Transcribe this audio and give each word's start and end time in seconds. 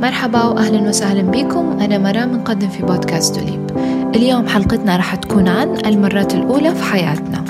مرحبا 0.00 0.44
وأهلا 0.44 0.88
وسهلا 0.88 1.22
بكم. 1.22 1.80
أنا 1.80 1.98
مرام 1.98 2.36
مقدم 2.36 2.68
في 2.68 2.82
بودكاست 2.82 3.36
توليب 3.36 3.70
اليوم 4.14 4.48
حلقتنا 4.48 4.96
راح 4.96 5.14
تكون 5.14 5.48
عن 5.48 5.86
المرات 5.86 6.34
الأولى 6.34 6.74
في 6.74 6.84
حياتنا. 6.84 7.44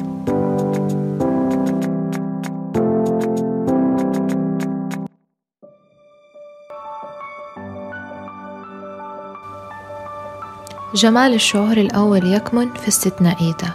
جمال 10.94 11.34
الشعور 11.34 11.76
الأول 11.76 12.32
يكمن 12.32 12.74
في 12.74 12.88
استثنائيته 12.88 13.72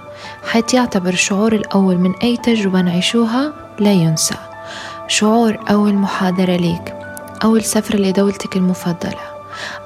حيث 0.52 0.74
يعتبر 0.74 1.10
الشعور 1.10 1.54
الأول 1.54 1.98
من 1.98 2.16
أي 2.24 2.38
تجربة 2.38 2.82
نعيشوها 2.82 3.54
لا 3.80 3.92
ينسى. 3.92 4.36
شعور 5.08 5.60
أول 5.70 5.94
محاضرة 5.94 6.56
ليك. 6.56 6.95
أول 7.44 7.64
سفرة 7.64 7.98
لدولتك 7.98 8.58
المفضلة. 8.58 9.36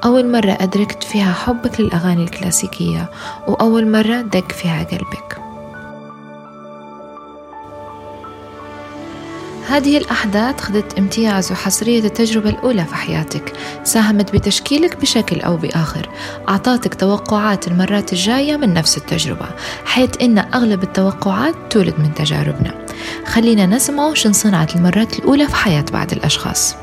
أول 0.04 0.32
مرة 0.32 0.58
أدركت 0.60 1.04
فيها 1.04 1.34
حبك 1.34 1.80
للأغاني 1.80 2.24
الكلاسيكية 2.24 3.10
وأول 3.48 3.92
مرة 3.92 4.22
دق 4.22 4.52
فيها 4.52 4.84
قلبك. 4.84 5.38
هذه 9.68 9.98
الأحداث 9.98 10.62
خذت 10.62 10.98
امتياز 10.98 11.52
وحصرية 11.52 12.00
التجربة 12.00 12.50
الأولى 12.50 12.86
في 12.86 12.96
حياتك 12.96 13.54
ساهمت 13.84 14.34
بتشكيلك 14.34 15.02
بشكل 15.02 15.42
أو 15.42 15.58
بآخر. 15.58 16.10
أعطاتك 16.50 16.94
توقعات 16.94 17.68
المرات 17.68 18.14
الجاية 18.14 18.58
من 18.58 18.74
نفس 18.74 18.98
التجربة 18.98 19.46
حيث 19.86 20.10
إن 20.22 20.38
أغلب 20.38 20.84
التوقعات 20.84 21.56
تولد 21.70 21.94
من 22.00 22.14
تجاربنا. 22.14 22.86
خلينا 23.26 23.66
نسمع 23.66 24.14
شن 24.14 24.34
صنعت 24.34 24.76
المرات 24.76 25.20
الأولى 25.20 25.48
في 25.48 25.56
حياة 25.56 25.86
بعض 25.94 26.12
الأشخاص. 26.12 26.76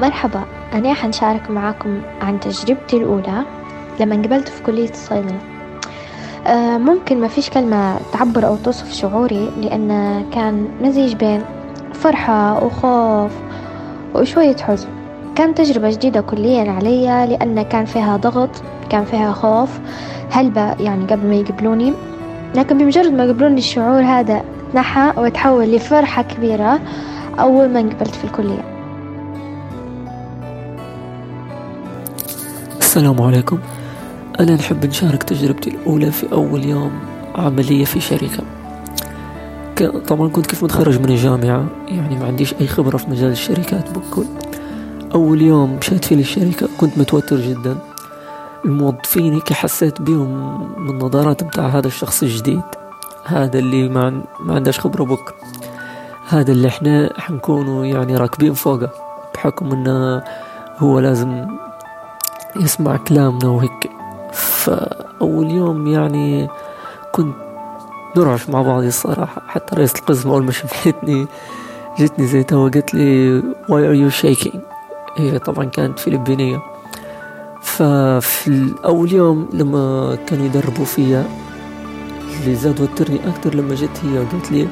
مرحبا 0.00 0.44
أنا 0.74 0.94
حنشارك 0.94 1.50
معاكم 1.50 2.00
عن 2.20 2.40
تجربتي 2.40 2.96
الأولى 2.96 3.44
لما 4.00 4.16
قبلت 4.16 4.48
في 4.48 4.62
كلية 4.62 4.90
الصيدلة. 4.90 5.38
آه، 6.46 6.78
ممكن 6.78 7.20
ما 7.20 7.28
فيش 7.28 7.50
كلمة 7.50 7.96
تعبر 8.12 8.46
أو 8.46 8.56
توصف 8.56 8.92
شعوري 8.92 9.50
لأن 9.60 10.22
كان 10.32 10.68
مزيج 10.82 11.14
بين 11.14 11.42
فرحة 11.92 12.64
وخوف 12.64 13.32
وشوية 14.14 14.56
حزن. 14.56 14.88
كان 15.34 15.54
تجربة 15.54 15.90
جديدة 15.90 16.20
كليا 16.20 16.72
علي 16.72 17.26
لأن 17.26 17.62
كان 17.62 17.84
فيها 17.84 18.16
ضغط 18.16 18.50
كان 18.90 19.04
فيها 19.04 19.32
خوف 19.32 19.80
هلبة 20.30 20.72
يعني 20.72 21.04
قبل 21.04 21.26
ما 21.26 21.34
يقبلوني. 21.34 21.92
لكن 22.54 22.78
بمجرد 22.78 23.12
ما 23.12 23.24
يقبلوني 23.24 23.58
الشعور 23.58 24.02
هذا 24.02 24.42
نحى 24.74 25.12
وتحول 25.16 25.64
لفرحة 25.64 26.22
كبيرة 26.22 26.80
أول 27.40 27.68
ما 27.68 27.80
انقبلت 27.80 28.14
في 28.14 28.24
الكلية. 28.24 28.79
السلام 33.00 33.22
عليكم. 33.22 33.58
أنا 34.40 34.54
نحب 34.54 34.86
نشارك 34.86 35.22
تجربتي 35.22 35.70
الأولى 35.70 36.10
في 36.12 36.32
أول 36.32 36.64
يوم 36.64 36.90
عملية 37.34 37.84
في 37.84 38.00
شركة. 38.00 38.44
طبعا 40.08 40.28
كنت 40.28 40.46
كيف 40.46 40.64
متخرج 40.64 41.00
من 41.00 41.08
الجامعة 41.08 41.66
يعني 41.88 42.18
ما 42.18 42.26
عنديش 42.26 42.54
أي 42.60 42.66
خبرة 42.66 42.96
في 42.96 43.10
مجال 43.10 43.30
الشركات 43.30 43.98
بكل 43.98 44.24
أول 45.14 45.42
يوم 45.42 45.76
مشيت 45.76 46.04
فيه 46.04 46.16
للشركة 46.16 46.68
كنت 46.78 46.98
متوتر 46.98 47.36
جدا. 47.36 47.76
الموظفين 48.64 49.34
هيك 49.34 49.52
حسيت 49.52 50.02
بيهم 50.02 50.58
من 50.86 50.98
نظرات 50.98 51.42
متاع 51.42 51.66
هذا 51.66 51.86
الشخص 51.86 52.22
الجديد. 52.22 52.62
هذا 53.24 53.58
اللي 53.58 53.88
ما, 53.88 54.22
ما 54.40 54.54
عندهش 54.54 54.80
خبرة 54.80 55.04
بك. 55.04 55.34
هذا 56.28 56.52
اللي 56.52 56.68
إحنا 56.68 57.10
حنكونوا 57.18 57.84
يعني 57.84 58.16
راكبين 58.16 58.54
فوقه 58.54 58.90
بحكم 59.34 59.72
إنه 59.72 60.22
هو 60.78 60.98
لازم 60.98 61.46
يسمع 62.56 62.96
كلامنا 62.96 63.48
وهيك. 63.48 63.90
فأول 64.32 65.50
يوم 65.50 65.86
يعني 65.86 66.48
كنت 67.12 67.34
نرعش 68.16 68.48
مع 68.48 68.62
بعض 68.62 68.82
الصراحة. 68.82 69.42
حتى 69.48 69.76
رئيسة 69.76 69.98
القسم 69.98 70.30
أول 70.30 70.44
ما 70.44 70.52
شفتني 70.58 71.26
جتني 71.98 72.26
زي 72.26 72.42
توا 72.42 72.68
قالت 72.68 72.94
لي 72.94 73.42
why 73.42 73.82
are 73.90 73.96
you 74.10 74.22
shaking? 74.22 74.58
هي 75.16 75.38
طبعا 75.38 75.64
كانت 75.64 75.98
فلبينية. 75.98 76.62
ففي 77.62 78.74
أول 78.84 79.12
يوم 79.12 79.48
لما 79.52 80.14
كانوا 80.26 80.46
يدربوا 80.46 80.84
فيا 80.84 81.24
اللي 82.40 82.54
زاد 82.54 82.80
وترني 82.80 83.20
أكتر 83.28 83.54
لما 83.54 83.74
جت 83.74 84.00
هي 84.04 84.18
وقالت 84.18 84.52
لي 84.52 84.68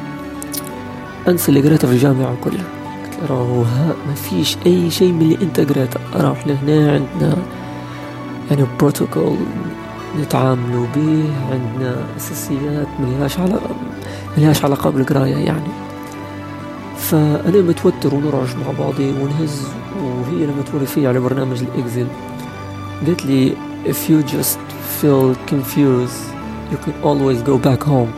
أنسى 1.29 1.49
اللي 1.49 1.69
قريته 1.69 1.89
في 1.89 1.95
الجامعة 1.95 2.37
كلها. 2.45 2.65
قلت 3.05 3.31
لها 3.31 3.95
ما 4.09 4.15
فيش 4.15 4.57
أي 4.67 4.91
شيء 4.91 5.13
من 5.13 5.23
اللي 5.23 5.39
أنت 5.43 5.61
قريته. 5.61 6.01
راح 6.15 6.47
لهنا 6.47 6.93
عندنا. 6.93 7.37
يعني 8.51 8.67
بروتوكول 8.81 9.37
نتعاملوا 10.21 10.87
به 10.97 11.25
عندنا 11.53 12.07
أساسيات 12.17 12.87
ملهاش 13.01 13.39
علاقة 13.39 13.71
ملهاش 14.39 14.65
علاقة 14.65 14.91
بالقراية 14.91 15.37
يعني. 15.37 15.69
فأنا 16.97 17.63
متوتر 17.63 18.15
ونرعش 18.15 18.49
مع 18.55 18.85
بعضي 18.85 19.11
ونهز 19.11 19.67
وهي 20.03 20.47
لما 20.47 20.63
توري 20.73 20.87
في 20.87 21.07
على 21.07 21.21
برنامج 21.21 21.63
الإكزل 21.63 22.07
قالت 23.07 23.27
لي 23.27 23.53
if 23.87 24.11
you 24.11 24.31
just 24.31 24.59
feel 25.01 25.37
confused 25.51 26.21
you 26.73 26.77
can 26.85 26.95
always 27.05 27.43
go 27.43 27.69
back 27.69 27.83
home. 27.89 28.11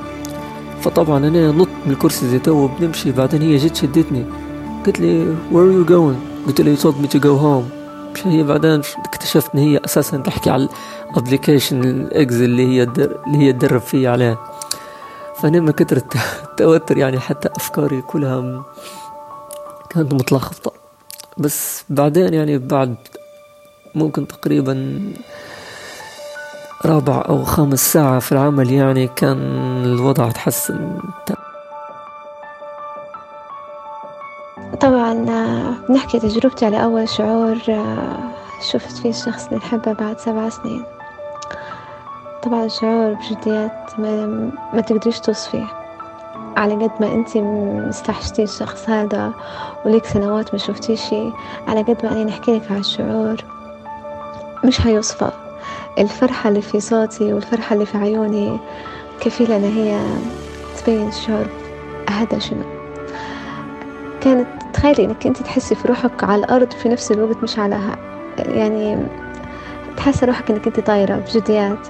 فطبعا 0.80 1.18
أنا 1.18 1.52
نط 1.52 1.68
من 1.86 1.92
الكرسي 1.92 2.28
زي 2.28 2.38
تو 2.38 2.68
بنمشي 2.80 3.12
بعدين 3.12 3.42
هي 3.42 3.56
جت 3.56 3.76
شدتني. 3.76 4.24
قالت 4.84 5.00
لي 5.00 5.36
where 5.52 5.54
are 5.54 5.86
you 5.86 5.90
going? 5.90 6.46
قلت 6.46 6.60
لها 6.60 6.76
you 6.76 6.78
told 6.78 7.04
me 7.04 7.08
to 7.08 7.18
go 7.18 7.36
home. 7.36 7.79
هي 8.24 8.42
بعدين 8.42 8.82
اكتشفت 9.04 9.54
إن 9.54 9.60
هي 9.60 9.80
أساسا 9.84 10.16
تحكي 10.16 10.50
على 10.50 10.68
الأبلكيشن 11.10 11.84
الاكز 11.84 12.42
اللي 12.42 12.66
هي 12.66 12.82
اللي 12.82 13.38
هي 13.38 13.52
تدرب 13.52 13.80
فيه 13.80 14.08
عليه. 14.08 14.38
فانا 15.40 15.60
من 15.60 15.70
كتر 15.70 15.96
التوتر 15.96 16.98
يعني 16.98 17.20
حتى 17.20 17.48
أفكاري 17.56 18.02
كلها 18.02 18.64
كانت 19.90 20.14
متلخبطة. 20.14 20.72
بس 21.38 21.84
بعدين 21.88 22.34
يعني 22.34 22.58
بعد 22.58 22.94
ممكن 23.94 24.26
تقريبا 24.26 25.00
رابع 26.84 27.24
أو 27.28 27.44
خامس 27.44 27.92
ساعة 27.92 28.18
في 28.18 28.32
العمل 28.32 28.70
يعني 28.70 29.08
كان 29.08 29.38
الوضع 29.84 30.30
تحسن. 30.30 30.98
طبعا 35.14 35.74
بنحكي 35.88 36.18
تجربتي 36.18 36.66
على 36.66 36.84
أول 36.84 37.08
شعور 37.08 37.58
شفت 38.70 38.96
فيه 38.96 39.10
الشخص 39.10 39.44
اللي 39.46 39.56
نحبه 39.56 39.92
بعد 39.92 40.18
سبع 40.18 40.48
سنين. 40.48 40.84
طبعا 42.42 42.64
الشعور 42.64 43.12
بجديات 43.14 43.90
ما, 43.98 44.26
ما 44.72 44.80
تقدريش 44.80 45.20
توصفيه. 45.20 45.66
على 46.56 46.74
قد 46.74 46.90
ما 47.00 47.12
انت 47.14 47.36
مستحشتي 47.88 48.42
الشخص 48.42 48.88
هذا 48.90 49.32
وليك 49.84 50.06
سنوات 50.06 50.52
ما 50.52 50.58
شفتي 50.58 50.96
شي 50.96 51.30
على 51.68 51.82
قد 51.82 51.96
ما 52.04 52.12
أنا 52.12 52.24
نحكي 52.24 52.56
لك 52.56 52.70
على 52.70 52.80
الشعور 52.80 53.36
مش 54.64 54.86
هيوصفه 54.86 55.32
الفرحة 55.98 56.48
اللي 56.48 56.62
في 56.62 56.80
صوتي 56.80 57.32
والفرحة 57.32 57.74
اللي 57.74 57.86
في 57.86 57.98
عيوني 57.98 58.58
كفيلة 59.20 59.56
إن 59.56 59.64
هي 59.64 60.00
تبين 60.78 61.08
الشعور 61.08 61.46
هذا 62.10 62.38
شنو. 62.38 62.62
كانت 64.20 64.59
تخيلي 64.80 65.04
إنك 65.04 65.26
أنت 65.26 65.42
تحسي 65.42 65.74
في 65.74 65.88
روحك 65.88 66.24
على 66.24 66.44
الأرض 66.44 66.72
في 66.72 66.88
نفس 66.88 67.12
الوقت 67.12 67.42
مش 67.42 67.58
على 67.58 67.96
يعني 68.38 68.98
تحسي 69.96 70.26
روحك 70.26 70.50
إنك 70.50 70.66
أنت 70.66 70.80
طايرة 70.80 71.16
بجديات 71.16 71.88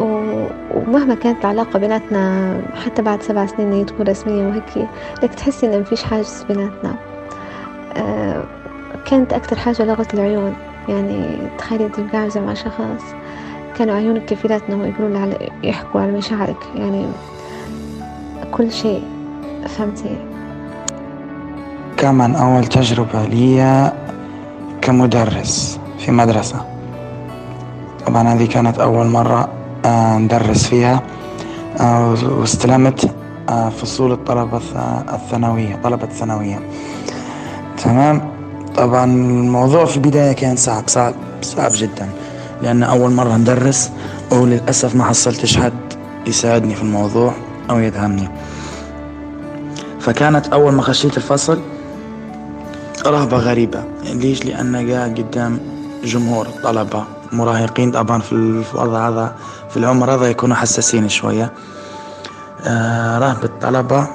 ومهما 0.00 1.14
كانت 1.14 1.44
العلاقة 1.44 1.78
بيناتنا 1.78 2.62
حتى 2.84 3.02
بعد 3.02 3.22
سبع 3.22 3.46
سنين 3.46 3.72
هي 3.72 3.84
تكون 3.84 4.08
رسمية 4.08 4.46
وهيك 4.46 4.88
لك 5.22 5.34
تحسي 5.34 5.66
إن 5.66 5.80
مفيش 5.80 6.02
حاجز 6.02 6.44
بيناتنا. 6.48 6.96
آه، 7.96 8.44
كانت 9.06 9.32
أكتر 9.32 9.56
حاجة 9.56 9.84
لغة 9.84 10.08
العيون. 10.14 10.56
يعني 10.88 11.36
تخيلي 11.58 11.86
أنت 11.86 12.00
قاعدة 12.00 12.40
مع 12.40 12.54
شخص 12.54 13.14
كانوا 13.78 13.94
عيونك 13.94 14.24
كفيلات 14.24 14.62
إنه 14.68 14.86
يقولوا 14.86 15.18
على 15.18 15.50
يحكوا 15.62 16.00
على 16.00 16.12
مشاعرك. 16.12 16.68
يعني 16.74 17.06
كل 18.52 18.72
شيء 18.72 19.04
فهمتي؟ 19.66 20.35
كمان 21.96 22.34
أول 22.34 22.66
تجربة 22.66 23.24
لي 23.24 23.92
كمدرس 24.82 25.78
في 25.98 26.12
مدرسة. 26.12 26.76
طبعا 28.06 28.28
هذه 28.34 28.46
كانت 28.46 28.78
أول 28.78 29.06
مرة 29.06 29.48
آه، 29.84 30.18
ندرس 30.18 30.66
فيها 30.66 31.02
آه، 31.80 32.14
واستلمت 32.38 33.10
آه، 33.48 33.68
فصول 33.68 34.12
الطلبة 34.12 34.60
الثانوية 35.12 35.80
طلبة 35.84 36.04
الثانوية 36.04 36.60
تمام؟ 37.84 38.30
طبعا 38.76 39.04
الموضوع 39.04 39.84
في 39.84 39.96
البداية 39.96 40.32
كان 40.32 40.56
صعب 40.56 40.84
صعب 40.86 41.14
صعب 41.42 41.70
جدا 41.74 42.08
لأن 42.62 42.82
أول 42.82 43.10
مرة 43.10 43.36
ندرس 43.36 43.90
وللأسف 44.32 44.94
ما 44.96 45.04
حصلتش 45.04 45.56
حد 45.58 45.72
يساعدني 46.26 46.74
في 46.74 46.82
الموضوع 46.82 47.32
أو 47.70 47.78
يدعمني 47.78 48.28
فكانت 50.00 50.46
أول 50.46 50.72
ما 50.72 50.82
خشيت 50.82 51.16
الفصل 51.16 51.60
رهبة 53.10 53.36
غريبة. 53.36 53.84
ليش؟ 54.02 54.44
لأن 54.44 54.90
قاعد 54.90 55.20
قدام 55.20 55.60
جمهور 56.04 56.46
طلبة 56.62 57.04
مراهقين. 57.32 57.90
طبعا 57.90 58.20
في 58.20 58.32
الوضع 58.32 59.08
هذا 59.08 59.34
في 59.70 59.76
العمر 59.76 60.14
هذا 60.14 60.26
يكونوا 60.26 60.56
حساسين 60.56 61.08
شوية. 61.08 61.52
آه 62.66 63.18
رهبة 63.18 63.50
طلبة. 63.60 64.06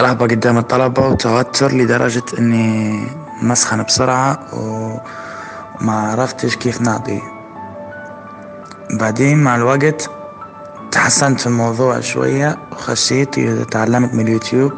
رهبة 0.00 0.26
قدام 0.26 0.58
الطلبة 0.58 1.08
وتوتر 1.08 1.72
لدرجة 1.72 2.22
إني 2.38 3.08
مسخن 3.42 3.82
بسرعة 3.82 4.38
وما 4.52 6.10
عرفتش 6.10 6.56
كيف 6.56 6.80
نعطي. 6.80 7.20
بعدين 8.90 9.38
مع 9.38 9.56
الوقت 9.56 10.10
تحسنت 10.90 11.40
في 11.40 11.46
الموضوع 11.46 12.00
شوية 12.00 12.58
وخشيت. 12.72 13.38
وتعلمت 13.38 14.14
من 14.14 14.20
اليوتيوب 14.20 14.72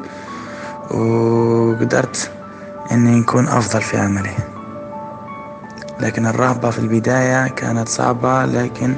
وقدرت 0.90 2.30
اني 2.92 3.20
نكون 3.20 3.48
أفضل 3.48 3.82
في 3.82 3.96
عملي 3.96 4.34
لكن 6.00 6.26
الرهبة 6.26 6.70
في 6.70 6.78
البداية 6.78 7.48
كانت 7.48 7.88
صعبة 7.88 8.44
لكن 8.44 8.94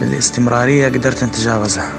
بالاستمرارية 0.00 0.88
قدرت 0.88 1.24
نتجاوزها. 1.24 1.92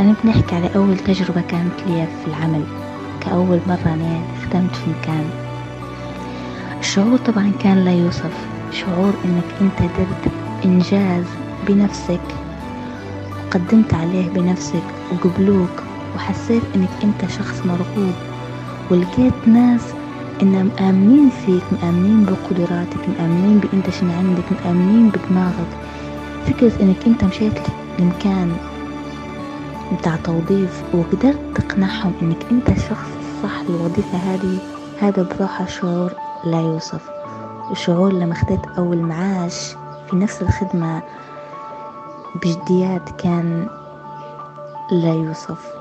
أنا 0.00 0.14
بنحكي 0.24 0.54
على 0.54 0.70
أول 0.76 0.98
تجربة 0.98 1.40
كانت 1.40 1.80
لي 1.86 2.06
في 2.06 2.30
العمل. 2.30 2.64
كأول 3.20 3.60
مرة 3.66 3.86
أنا 3.86 4.20
خدمت 4.42 4.76
في 4.76 4.90
مكان. 5.00 5.30
الشعور 6.80 7.18
طبعا 7.18 7.52
كان 7.62 7.84
لا 7.84 7.92
يوصف. 7.92 8.32
شعور 8.72 9.14
إنك 9.24 9.44
أنت 9.60 9.78
درت 9.98 10.32
إنجاز 10.64 11.24
بنفسك 11.68 12.20
وقدمت 13.46 13.94
عليه 13.94 14.28
بنفسك 14.28 14.82
وقبلوك 15.12 15.82
وحسيت 16.16 16.62
إنك 16.74 16.90
أنت 17.04 17.30
شخص 17.30 17.60
مرغوب. 17.64 18.31
ولقيت 18.92 19.48
ناس 19.48 19.80
إن 20.42 20.64
مآمنين 20.66 21.30
فيك 21.30 21.62
مآمنين 21.72 22.24
بقدراتك 22.24 23.08
مآمنين 23.08 23.58
بإنت 23.58 23.90
شنو 23.90 24.12
عندك 24.12 24.44
مآمنين 24.52 25.08
بدماغك. 25.08 25.72
فكرة 26.46 26.82
إنك 26.82 27.06
أنت 27.06 27.24
مشيت 27.24 27.58
لمكان 27.98 28.56
بتاع 29.98 30.16
توظيف 30.16 30.82
وقدرت 30.94 31.40
تقنعهم 31.54 32.12
إنك 32.22 32.36
أنت 32.50 32.68
الشخص 32.68 33.08
الصح 33.20 33.62
للوظيفة 33.68 34.18
هذه 34.18 34.58
هذا 35.00 35.22
بروحه 35.22 35.66
شعور 35.66 36.12
لا 36.44 36.60
يوصف. 36.60 37.10
الشعور 37.70 38.12
لما 38.12 38.34
خديت 38.34 38.66
أول 38.78 38.98
معاش 38.98 39.74
في 40.10 40.16
نفس 40.16 40.42
الخدمة 40.42 41.02
بجديات 42.34 43.10
كان 43.20 43.66
لا 44.90 45.14
يوصف. 45.14 45.72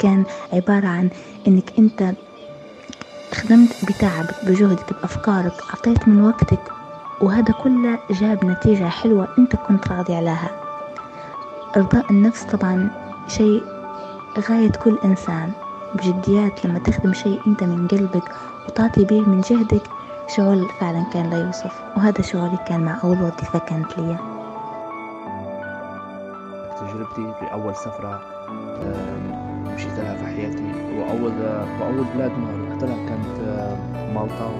كان 0.00 0.24
عبارة 0.52 0.86
عن 0.86 1.10
إنك 1.46 1.72
أنت 1.78 2.14
خدمت 3.34 3.84
بتعبك 3.84 4.44
بجهدك 4.46 4.92
بأفكارك 4.92 5.52
أعطيت 5.70 6.08
من 6.08 6.24
وقتك 6.24 6.72
وهذا 7.20 7.52
كله 7.52 7.98
جاب 8.10 8.44
نتيجة 8.44 8.88
حلوة 8.88 9.28
أنت 9.38 9.56
كنت 9.56 9.88
راضي 9.88 10.14
عليها. 10.14 10.50
إرضاء 11.76 12.10
النفس 12.10 12.42
طبعا 12.42 12.90
شيء 13.28 13.62
غاية 14.50 14.70
كل 14.70 14.98
إنسان. 15.04 15.52
بجديات 15.94 16.64
لما 16.66 16.78
تخدم 16.78 17.12
شيء 17.12 17.40
أنت 17.46 17.64
من 17.64 17.88
قلبك 17.88 18.32
وتعطي 18.68 19.04
به 19.04 19.20
من 19.20 19.40
جهدك 19.40 19.82
شعور 20.36 20.68
فعلا 20.80 21.04
كان 21.12 21.30
لا 21.30 21.38
يوصف. 21.46 21.80
وهذا 21.96 22.22
شعوري 22.22 22.58
كان 22.68 22.80
مع 22.84 22.98
أول 23.04 23.22
وظيفة 23.22 23.58
كانت 23.58 23.98
لي. 23.98 24.18
تجربتي 26.80 27.34
في 27.40 27.52
أول 27.52 27.76
سفرة 27.76 28.20
مشيت 29.84 29.98
لها 29.98 30.14
في 30.16 30.26
حياتي. 30.26 30.64
وأول 30.98 31.32
وأول 31.80 32.04
بلاد 32.14 32.30
ما 32.30 32.68
رحت 32.70 32.84
لها 32.84 33.08
كانت 33.08 33.38
مالطا. 34.14 34.50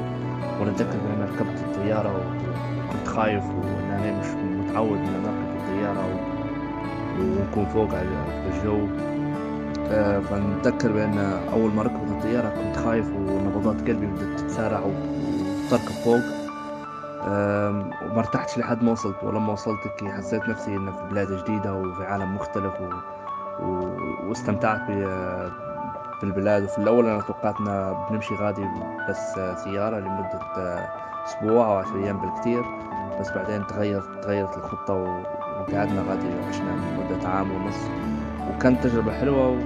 وأنا 0.61 0.71
أتذكر 0.71 0.93
إن 0.95 1.11
أنا 1.17 1.25
ركبت 1.25 1.61
الطيارة 1.61 2.17
وكنت 2.89 3.09
خايف 3.09 3.45
وإن 3.45 3.91
أنا 3.91 4.21
مش 4.21 4.27
متعود 4.27 4.99
إن 4.99 5.15
أنا 5.15 5.29
أركب 5.29 5.57
الطيارة 5.61 6.07
ونكون 7.19 7.65
فوق 7.65 7.95
على 7.95 8.09
الجو. 8.53 8.87
آه، 9.91 10.19
فنتذكر 10.19 10.93
بأن 10.93 11.19
أول 11.53 11.71
ما 11.75 11.83
ركبت 11.83 12.11
الطيارة 12.11 12.49
كنت 12.49 12.77
خايف 12.77 13.07
ونبضات 13.17 13.77
قلبي 13.89 14.07
بدأت 14.07 14.41
تتسارع 14.41 14.81
وتركب 14.81 15.93
فوق. 16.05 16.21
وما 17.27 18.19
ارتحتش 18.19 18.59
لحد 18.59 18.83
ما 18.83 18.93
وصلت. 18.93 19.17
ولما 19.23 19.53
وصلت 19.53 19.81
حسيت 20.17 20.49
نفسي 20.49 20.77
إن 20.77 20.93
في 20.93 21.03
بلاد 21.11 21.33
جديدة 21.33 21.75
وفي 21.75 22.05
عالم 22.05 22.35
مختلف 22.35 22.81
و... 22.81 22.85
واستمتعت 24.29 24.81
بالبلاد. 26.23 26.63
وفي 26.63 26.79
الأول 26.79 27.07
أنا 27.07 27.21
توقعت 27.21 27.55
إن 27.61 27.95
بنمشي 28.11 28.35
غادي 28.35 28.67
بس 29.09 29.41
سيارة 29.65 29.99
لمدة 29.99 30.41
أسبوع 31.27 31.67
أو 31.67 31.77
عشر 31.77 31.97
أيام 31.97 32.19
بالكتير. 32.19 32.63
بس 33.21 33.31
بعدين 33.31 33.67
تغيرت 33.67 34.09
تغيرت 34.23 34.57
الخطة 34.57 34.95
وقعدنا 34.95 36.03
غادي 36.09 36.27
عشنا 36.49 36.75
مدة 36.75 37.29
عام 37.29 37.51
ونص. 37.51 37.89
وكانت 38.51 38.85
تجربة 38.85 39.13
حلوة 39.13 39.59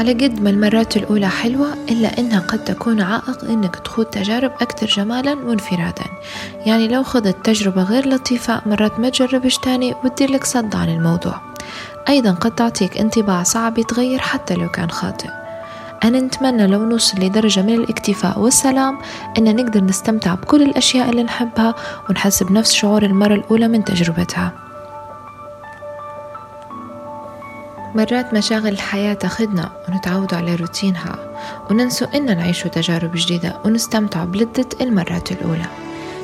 على 0.00 0.12
قد 0.12 0.42
ما 0.42 0.50
المرات 0.50 0.96
الأولى 0.96 1.28
حلوة 1.28 1.72
إلا 1.90 2.18
إنها 2.18 2.40
قد 2.40 2.64
تكون 2.64 3.00
عائق 3.00 3.44
إنك 3.44 3.76
تخوض 3.76 4.04
تجارب 4.04 4.52
أكثر 4.60 4.86
جمالا 4.86 5.34
وانفرادا. 5.34 6.04
يعني 6.66 6.88
لو 6.88 7.02
خضت 7.02 7.36
تجربة 7.44 7.82
غير 7.82 8.08
لطيفة 8.08 8.62
مرات 8.66 9.00
ما 9.00 9.08
تجربش 9.08 9.58
تاني 9.58 9.94
وتدير 10.04 10.30
لك 10.30 10.44
صد 10.44 10.76
عن 10.76 10.88
الموضوع. 10.88 11.40
أيضا 12.08 12.30
قد 12.30 12.54
تعطيك 12.54 12.98
انطباع 12.98 13.42
صعب 13.42 13.78
يتغير 13.78 14.18
حتى 14.18 14.54
لو 14.54 14.68
كان 14.68 14.90
خاطئ. 14.90 15.28
أنا 16.04 16.20
نتمنى 16.20 16.66
لو 16.66 16.84
نوصل 16.84 17.20
لدرجة 17.20 17.62
من 17.62 17.74
الاكتفاء 17.74 18.38
والسلام 18.38 18.98
أن 19.38 19.56
نقدر 19.56 19.84
نستمتع 19.84 20.34
بكل 20.34 20.62
الأشياء 20.62 21.10
اللي 21.10 21.22
نحبها 21.22 21.74
ونحس 22.10 22.42
بنفس 22.42 22.72
شعور 22.72 23.02
المرة 23.02 23.34
الأولى 23.34 23.68
من 23.68 23.84
تجربتها. 23.84 24.69
مرات 27.94 28.34
مشاغل 28.34 28.68
الحياة 28.68 29.14
تاخدنا 29.14 29.70
ونتعود 29.88 30.34
على 30.34 30.54
روتينها 30.54 31.16
وننسوا 31.70 32.16
إن 32.16 32.36
نعيش 32.36 32.62
تجارب 32.62 33.10
جديدة 33.14 33.56
ونستمتع 33.64 34.24
بلذة 34.24 34.66
المرات 34.80 35.32
الأولى. 35.32 35.66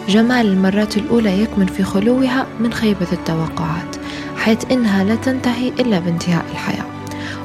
جمال 0.09 0.47
المرات 0.47 0.97
الأولى 0.97 1.43
يكمن 1.43 1.67
في 1.67 1.83
خلوها 1.83 2.47
من 2.61 2.73
خيبة 2.73 3.07
التوقعات 3.13 3.97
حيث 4.37 4.71
إنها 4.71 5.05
لا 5.05 5.15
تنتهي 5.15 5.69
إلا 5.69 5.99
بانتهاء 5.99 6.45
الحياة. 6.53 6.85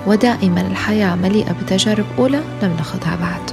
ودائما 0.08 0.62
الحياة 0.62 1.16
مليئة 1.16 1.52
بتجارب 1.52 2.06
أولى 2.20 2.42
لم 2.64 2.76
نخضها 2.80 3.16
بعد. 3.16 3.52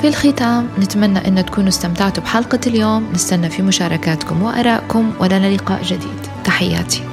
في 0.00 0.08
الختام 0.08 0.68
نتمنى 0.78 1.28
أن 1.28 1.44
تكونوا 1.44 1.68
استمتعتوا 1.68 2.22
بحلقة 2.22 2.60
اليوم. 2.66 3.12
نستنى 3.12 3.50
في 3.50 3.62
مشاركاتكم 3.62 4.42
وأرائكم 4.42 5.12
ولنا 5.20 5.54
لقاء 5.54 5.82
جديد. 5.82 6.27
تحياتي. 6.48 7.07